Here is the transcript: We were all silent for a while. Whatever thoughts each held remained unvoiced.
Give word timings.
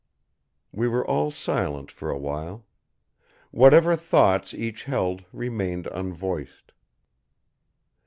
We 0.71 0.87
were 0.87 1.05
all 1.05 1.29
silent 1.29 1.91
for 1.91 2.09
a 2.09 2.17
while. 2.17 2.65
Whatever 3.51 3.95
thoughts 3.95 4.51
each 4.51 4.85
held 4.85 5.25
remained 5.31 5.85
unvoiced. 5.85 6.71